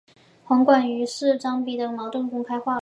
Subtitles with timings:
[0.45, 2.79] 黄绾于是与张璁的矛盾公开化了。